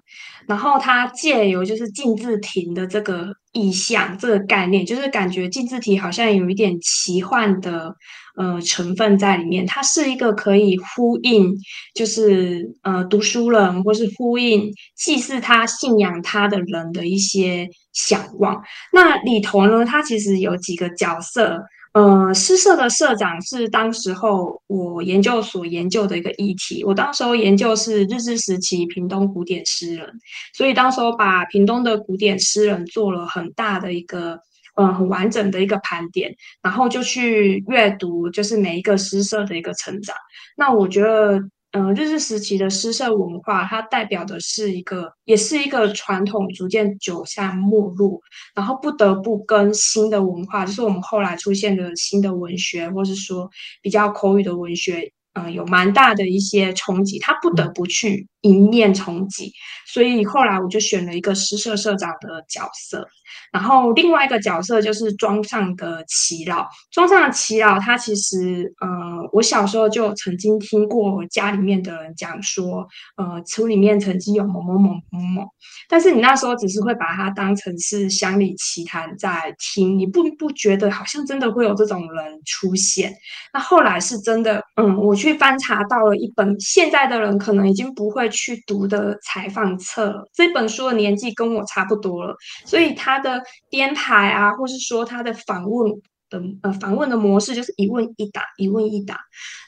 [0.46, 7.94] 然后它借由就是镜字亭的这个意象，这个概念，就是感觉镜字亭好像有一点奇幻的
[8.37, 9.66] 呃成分在里面。
[9.66, 11.55] 它是一个可以呼应，
[11.94, 18.62] 就是呃读书人或是呼应祭祀他、信仰他的人的一些想望。
[18.92, 21.61] 那里头呢，它其实有几个角色。
[21.92, 26.85] 呃，诗社的社长是当时候我研究所研究的一个议题。
[26.85, 30.09] 我当时候研究是日治时期屏东古典诗人，
[30.55, 34.38] 所以当时候把屏东的古典诗人做了很大的一个，
[34.76, 40.14] 嗯，很完整的一个盘点，然后就去阅读，就是每一个诗社的一个成长。
[40.57, 41.40] 那我觉得。
[41.72, 48.20] 嗯，日治时期的诗社文化，它代表的是一个，也是一个传统逐渐走向没落，
[48.56, 53.48] 然后不得不跟新的文化，就是我们后来出现的新的文学，或是说
[53.80, 59.52] 比较口语的文学，嗯，有蛮大的一些冲击，它不得不去迎面冲击，
[59.87, 63.06] 所以后来我就选了一个诗社社长的角色。
[63.53, 68.88] 然后另外一个角色就是庄上的祈老，庄上的祈老，他其实，呃，
[69.33, 75.49] 我小时候就曾经听过家里面的人讲说，呃，村里面曾经有某某某某某，
[75.88, 83.14] 但是你那时候只是会把它当成是乡里奇谈在听，你不不觉得好像真的会有这种人出现？
[83.53, 93.42] 那后来是真的，嗯，我去翻查到了一本现在的人可能已经不会去读的采访册，这本书的年纪跟我差不多了，所以他的。
[93.70, 95.92] 编排啊，或是说他的访问
[96.28, 99.16] 的呃访问的模式，就是一问一答，一问一答。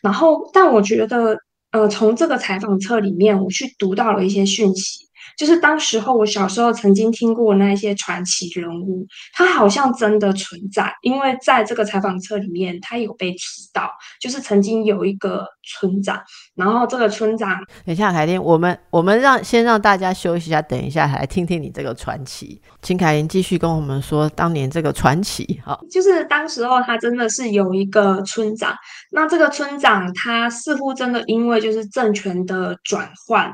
[0.02, 1.38] 然后，但我觉得，
[1.70, 5.06] 呃，从这个采访册里面，我去读到了一些讯息。
[5.36, 13.38] 就是当时候我小时候曾经听过那一些传奇人物，他好像真的存在，因为在这个采访册里面，他有被提
[13.72, 16.20] 到，就是曾经有一个村长，
[16.54, 17.50] 然后这个村长，
[17.84, 25.60] 等一下凯琳，我们我们让先让大家休息一下，等一下来听听你这个传奇，请凯琳继续跟我们说当年这个传奇。
[25.64, 28.74] 哈，就是当时候他真的是有一个村长，
[29.10, 33.52] 那这个村长他似乎真的因为就是政权的转换。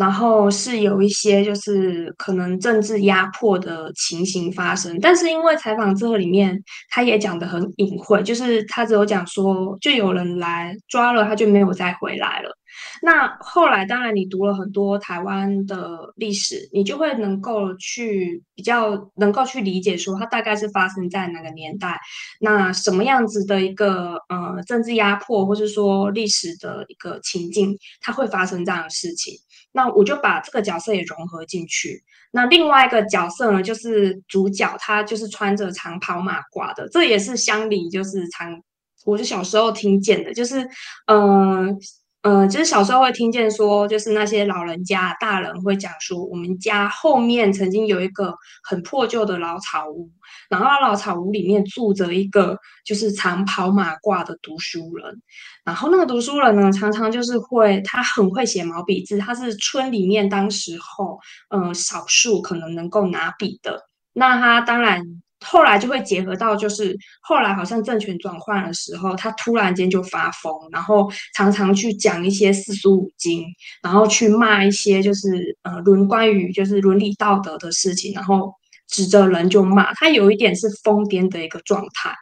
[0.00, 6.58] 然后是有一些就是可能政治压迫的情形发生，但是因为采访这个里面，
[6.88, 12.56] 他也讲的很隐晦，就是他只有讲说，就有人来抓了，他就没有再回来了。
[13.02, 21.98] 那后来，当然你读了很多台湾的历史，你就会能够去比较，能够去理解说，它大概是发生在哪个年代，
[22.40, 29.34] 那什么样子的一个呃政治压迫，或是说历史的一个情境，它会发生这样的事情。
[29.72, 32.02] 那我就把这个角色也融合进去。
[32.30, 38.62] 那另外一个角色呢，就是主角，他就是穿着长袍马褂的，这也是乡里就是常，
[39.04, 40.68] 我是小时候听见的，就是
[41.06, 41.78] 嗯。
[42.22, 50.10] 嗯，就是小时候会听见说，就是那些老人家大人会讲说，我们家后面曾经有一个很破旧的老草屋，
[50.50, 55.22] 然后老草屋里面住着一个就是长袍马褂的读书人，
[55.64, 65.02] 然后那个读书人呢，常常就是会，他很会写毛笔字，他是村里面当时候，嗯，少数可能能够拿笔的，那他当然。
[65.46, 73.44] 后来就会结合到，就是后来好像政权转换的时候，他突然间就发疯，然后常常去讲一些四书五经，
[73.82, 78.52] 然后去骂一些就是呃伦关于就是伦理道德的事情，然后
[78.88, 82.14] 指着人就骂，他有一点是疯癫的一个状态。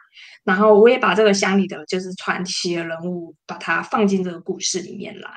[0.45, 5.29] 然后我也把这个乡里的就是传奇的人物，把它放进这个故事里面来。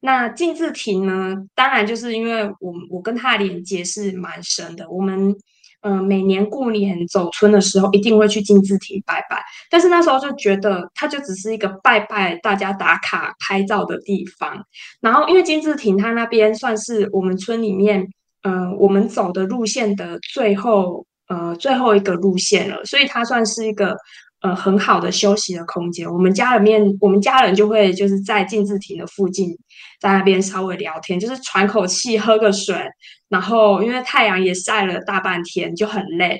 [0.00, 5.36] 那静字亭呢，当然就是因为我我跟他的连接是蛮深的，我们。
[5.82, 9.42] 嗯，每年过年走村的时候，一定会去金字亭拜拜。
[9.70, 14.64] 但是那时候就觉得，它就只是一个拜拜、大家打卡拍照的地方。
[15.00, 18.04] 然后，因为金字亭它那边算是我们村里面，
[18.42, 23.96] 呃，我们走的路线的最后，呃，最后一个路线了，所以它算是一个
[24.40, 26.08] 呃很好的休息的空间。
[26.10, 29.56] 我们家里面，我们家人就会就是在静字亭的附近，
[30.00, 32.76] 在那边稍微聊天，就是喘口气，喝个水，
[33.28, 36.38] 然后因为太阳也晒了大半天，就很累，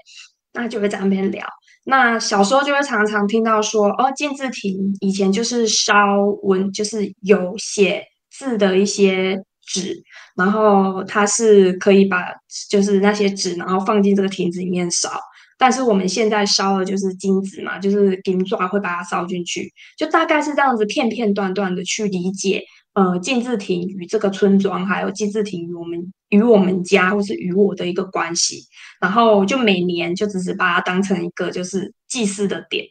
[0.52, 1.46] 那就会在那边聊。
[1.84, 5.94] 那小时候就会常常听到说，哦，静字亭以前就是烧
[6.42, 9.96] 文，就是有写字的一些纸，
[10.36, 12.26] 然后它是可以把
[12.70, 15.10] 就是那些纸，然后放进这个亭子里面烧。
[15.58, 22.62] 但是我们现在烧的就是金子嘛，就是金爪会把它烧进去，就大概是这样子片片段段的去理解。
[22.94, 28.64] 呃，静字亭与这个村庄，还有静字亭与我们与我们家，或是与我的一个关系，
[29.00, 32.84] 然后就每年就只是把它当成一个就是祭祀的点。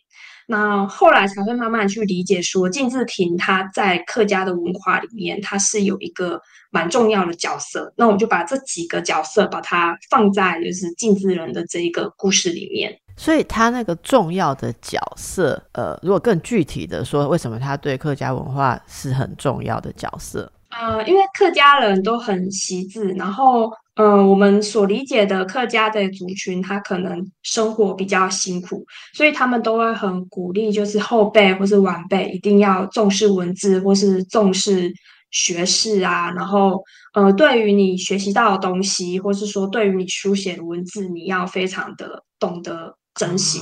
[0.49, 6.41] 那后来才会慢慢去理解，说敬字亭它在客家的文化里面，它是有一个
[6.71, 7.93] 蛮重要的角色。
[7.97, 12.97] 那我就把这几个角色把它放在就是敬字人的这一个故事里面。
[13.17, 20.51] 所以他那个重要的角色，呃，如果更具体的说，为什么他对客家文化是很重要的角色？
[20.69, 34.91] 呃，因为客家人都很习字，然后，呃，我们所理解的客家的族群，他可能生活比较辛苦，所以他们都会很鼓励，就是后辈或是晚辈一定要重视文字，或是重视
[35.31, 36.31] 学识啊。
[36.31, 42.95] 然后，呃，对于你学习到的东西，或是说对于你书写的文字，你要非常的懂得。
[43.17, 43.59] 珍惜，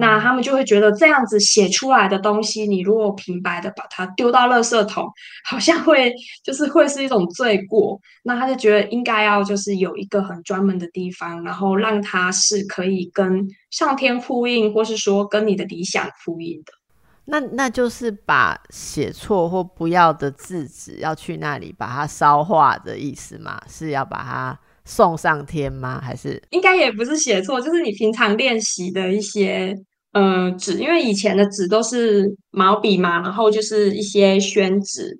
[0.00, 5.06] 那他们就会觉得这样子写出来的东西，你如果平白的把它丢到垃圾桶，
[5.44, 8.00] 好像会就是会是一种罪过。
[8.24, 16.72] 那他就觉得应该要就是有一个很专门的地方，然后让它是可以跟上天呼应，或是说跟你的理想呼应的。
[17.26, 23.60] 那那就是把写错或不要的字纸要去那里把它烧化的意思嘛？
[23.68, 24.58] 是要把它。
[24.84, 26.00] 送上天吗？
[26.02, 29.74] 还是应该也不是写错，就是你平常练习的一些
[30.12, 35.18] 呃纸，因为以前的纸都是毛笔嘛，然后就是一些宣纸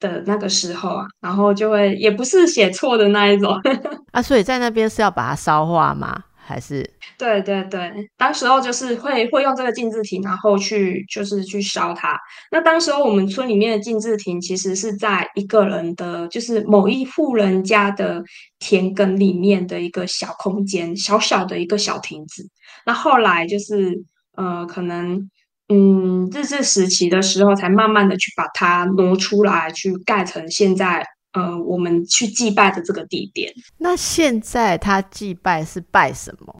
[0.00, 3.54] 的那个时候啊，然后就会也不是写错的那一种
[4.12, 6.24] 啊，所以在那边是要把它烧化吗？
[6.46, 12.18] 还是对对对，当时候就是会会用这个静字亭，然后去就是去烧它。
[12.50, 18.22] 那当时候我们村里面的静字亭其实是在一个人的，就是某一户人家的
[18.58, 22.46] 田埂里面的一个小空间，小小的一个小亭子。
[22.84, 24.04] 那后来就是
[24.36, 25.30] 呃，可能
[25.68, 31.06] 嗯日治时期的时候，才慢慢的去把它挪出来，去盖成现在。
[31.34, 33.52] 呃，我们去祭拜的这个地点。
[33.78, 36.54] 那现在他祭拜是拜什么？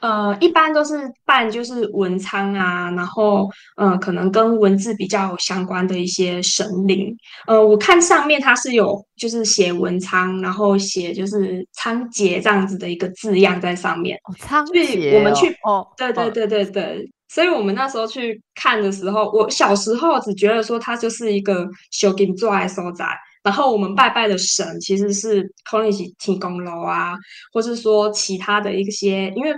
[0.00, 7.14] 呃，一般都是拜就是文昌啊，然后呃，可能跟文字比较相关的一些神灵。
[7.46, 14.18] 呃，我看上面它是有就是写文昌，然后写就是仓颉这样子的一个字样在上面。
[14.38, 23.06] 仓颉，我们去哦，对对对对对，所以我们那时候去看的时候，我小时候只觉得说它就是一个修金做爱所在。
[23.42, 27.16] 然后我们拜拜的神其实是空一起提供楼啊，
[27.52, 29.54] 或是说其他的一些，因为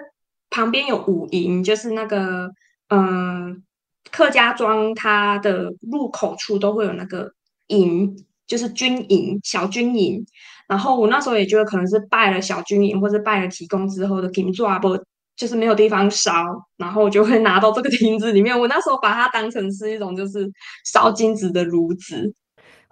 [0.51, 2.49] 旁边有五营，就是那个
[2.89, 3.63] 嗯
[4.11, 7.33] 客家庄，它的入口处都会有那个
[7.69, 8.15] 营，
[8.47, 10.25] 就是军营小军营。
[10.69, 14.97] 然后我那时候也觉得可能是拜了小军营，或者拜了提供之后的金座啊，不
[15.35, 16.45] 就是没有地方烧，
[16.77, 18.59] 然后就会拿到这个 亭子里面。
[18.59, 20.49] 我那时候把它当成是一种就是
[20.85, 22.33] 烧金子的炉子。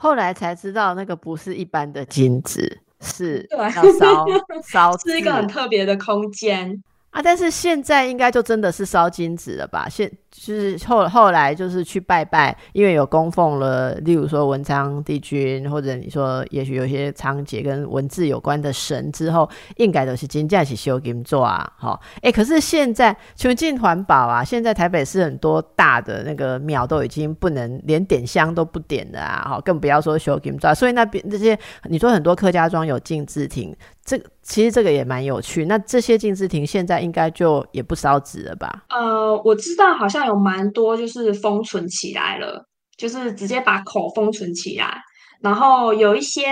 [0.03, 4.25] 后来才知道，那个不是一般的金子，是要烧
[4.67, 6.83] 烧，是一个很特别的空间。
[7.11, 7.21] 啊！
[7.21, 9.89] 但是现在应该就真的是烧金纸了吧？
[9.89, 21.69] 现就是后后来就是去拜拜，因为有供奉了，例如说文昌帝君，或者你说也许有些仓颉跟文字有关的神之后，应该都是金价起修金做啊。
[21.77, 30.73] 好，哎，可是现在纯净环保啊，现在台北市很多大的那个庙都已经不能连点香都不点的啊，好，更不要说修金做。
[30.73, 31.59] 所以那边这些
[31.89, 33.77] 你说很多客家庄有静字亭。
[34.11, 35.67] 这其实这个也蛮有趣。
[35.67, 38.85] 那这些禁制亭现在应该就也不烧纸了吧？
[38.89, 45.01] 呃，我知道好像有蛮多就是封存起来了，就是直接把口封存起来，
[45.41, 46.43] 然后有一些。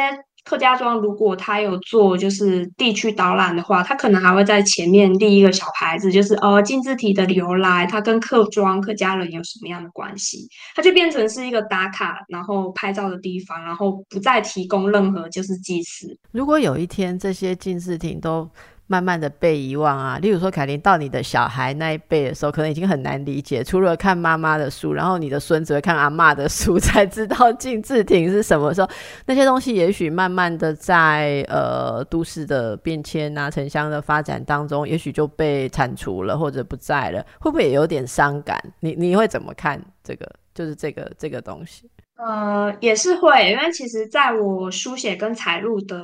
[0.49, 16.19] 客家庄如果他有做就是地区导览的话，他可能还会在前面立一个小牌子，就是哦金字体的由来，它跟客庄客家人有什么样的关系，它就变成是一个打卡然后拍照的地方，然后不再提供任何就是祭祀。
[16.33, 18.49] 如果有一天这些金字亭都
[18.89, 20.19] 慢慢的被遗忘啊。
[20.19, 28.89] 例如说，凯琳到你的小孩那一辈的时候，可能已经很难理解，除了看妈妈的书，然后你的孙子会看阿妈的书，才知道静字亭是什么时候。
[29.27, 38.61] 那些东西也许慢慢的在呃都市的变迁啊、城乡的发展当中，也许就被铲除了或者不在了，会不会也有点伤感？
[38.81, 40.29] 你你会怎么看这个？
[40.55, 41.89] 就是这个这个东西？
[42.17, 45.97] 呃，也是会，因为其实在我书写跟采录的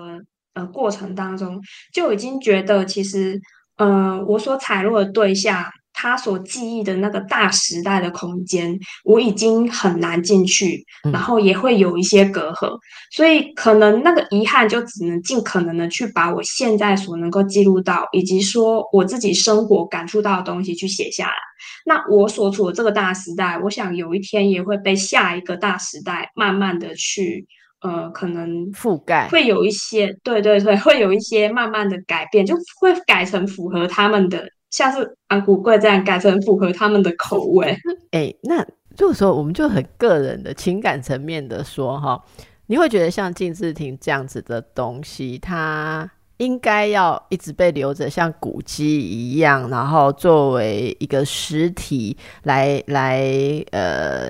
[0.54, 1.60] 呃过程当中，
[1.92, 3.40] 就已经觉得其实
[3.76, 12.76] 呃我所采录的对象，他所记忆的那个大时代的空间，我已经很难进去，然后也会有一些隔阂，
[13.12, 21.34] 所以可能那个遗憾就只能尽可能的去把我现在所能够记录到，以及说我自己生活感触到的东西去写下来。
[21.86, 27.46] 那我所处的这个大时代，我想有一天也会被下一个大时代慢慢的去，
[27.84, 37.76] 呃，可能覆盖，会有一些，对对对，会有一些慢慢的改变，就会改成符合他们的，像是安古贵这样改成符合他们的口味。
[38.12, 38.66] 哎，那
[38.96, 42.20] 这个时候我们就很个人的情感层面的说哈，
[42.66, 46.10] 你会觉得像静志婷这样子的东西，它。
[46.38, 53.22] 应该要一直被留着，像古迹一样，然后作为一个实体来来
[53.70, 54.26] 呃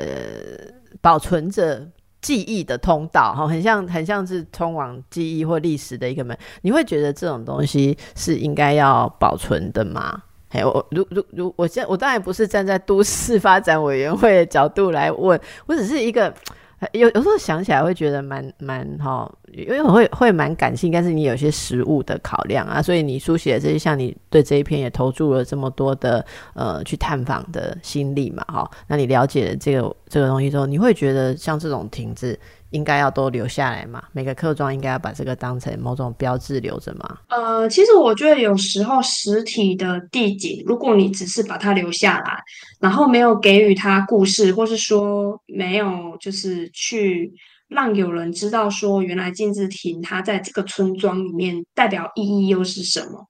[1.01, 1.83] 保存着
[2.25, 6.35] 记忆的通道，哈，很像很像是通往记忆或历史的一个门。
[6.63, 10.23] 你会觉得这种东西是应该要保存的吗？
[10.49, 16.33] 哎，我如如如，我现在我当然不是站在都市发展委员会的角度来问，我只是一个。
[16.93, 26.25] 有有时候想起来会觉得蛮蛮哈，因为会会蛮感性，但是你有些实物的考量啊，所以你书写的这些，像你对这一篇也投注了这么多的
[26.55, 32.39] 呃去探访的心力嘛，哈，那你了解了这个这个东西之后，你会觉得像这种亭子。
[32.75, 34.03] 应该要都留下来嘛？
[34.13, 37.19] 每个客庄应该要把这个当成某种标志留着吗？
[37.29, 42.43] 呃，其实我觉得有时候实体的地景，如果你只是把它留下来，
[42.81, 47.33] 然后没有给予它故事，或是说没有就是去
[47.69, 53.25] 让有人知道说原来金字亭它在这个村庄里面代表意义又是什么？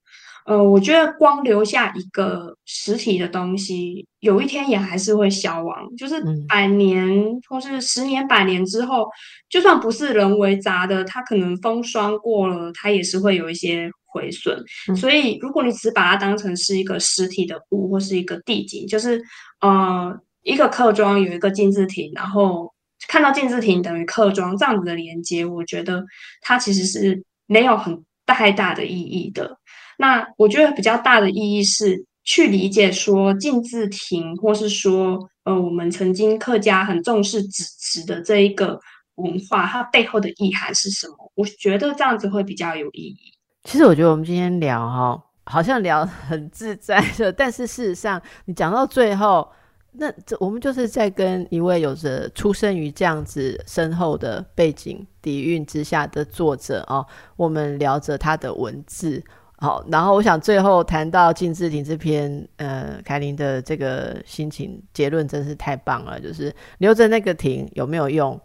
[0.44, 5.88] 呃，我觉得光留下一个实体的东西，有一天也还是会消亡。
[5.96, 7.10] 就是百年
[7.48, 9.08] 或是十年、百年之后，
[9.48, 14.62] 就算不是人为砸的，它可能风霜过了，它也是会有一些毁损。
[14.94, 19.22] 所以，如果你只把它当成是一个实体的物或是一个地景，就是
[19.62, 22.70] 呃一个客庄有一个金字亭，然后
[23.08, 26.04] 看到金字亭等于客庄这样子的连接，我觉得
[26.42, 29.58] 它其实是没有很太大的意义的。
[29.98, 38.80] 那我觉得比较大的意义是去理解说静字亭，或是说呃，我们曾经客家很重视纸质的这一个
[39.16, 41.32] 文化，它背后的意涵是什么？
[41.34, 43.18] 我觉得这样子会比较有意义。
[43.64, 49.46] 其实我觉得我们今天聊哈，好像聊很自在的，但是事实上你讲到最后，
[49.92, 59.22] 那这我们就是在跟一位有着出生于这样子深厚的背景底蕴之下的作者哦，我们聊着他的文字。
[59.56, 66.20] 好，然后我想最后谈到静字亭这篇，呃，凯琳的这个心情结论真是太棒了。
[66.20, 68.38] 就是留着那个亭有没有用，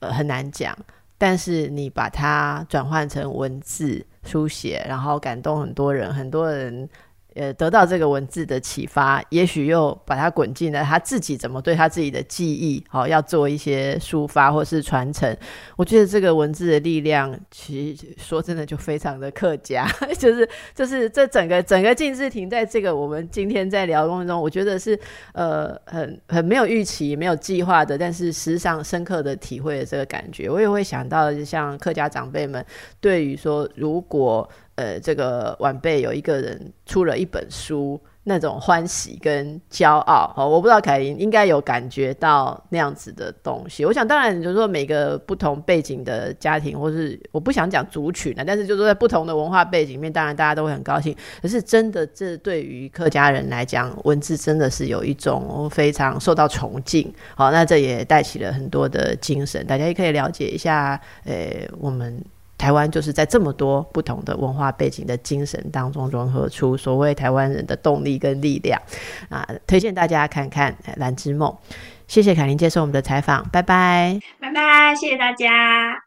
[0.00, 0.76] 呃，很难讲。
[1.18, 6.88] 但是你把它转换成文字书写，然后感动很多人，很多人。
[7.34, 15.36] 呃，得到这个文字的启发，也许又把它滚进了他自己怎么对他自己的记忆，好要做一些抒发或是传承。
[15.76, 19.86] 我觉得这个文字的力量，其实说真的就非常的客家，
[20.18, 24.98] 就是就是这整个整个静字亭，在这个我们今天在聊过程中，我觉得是
[25.32, 30.48] 呃很很没有预期、没有计划的，但是实际上深刻的体会了这个感觉。
[30.50, 32.64] 我也会想到，像客家长辈们
[33.00, 43.84] 对于说，如果呃，这个晚辈有一个人出了一本书，那种欢喜跟骄傲，好，我不知道凯琳应该有感觉到那样子的东西。
[43.84, 51.14] 我想，当然就是说每个不同背景的家庭，或是我不想讲族群呢，但是就是说在不同的文化背景面，当然大家都会很高兴。
[51.42, 57.12] 可是真的，这对于客家人来讲，文字真的是有一种非常受到崇敬。
[57.34, 60.98] 好，那这也带起了很多的精神，大家也可以了解一下。
[61.24, 62.24] 呃，我们。
[62.62, 68.80] 台湾就是在这么多不同的文化背景的精神当中融合出所谓台湾人的动力跟力量
[69.28, 69.44] 啊！
[69.66, 71.50] 推荐大家看看《蓝之梦》。
[72.06, 76.04] 谢谢凯琳接受我们的采访，拜拜，拜拜，谢谢大家。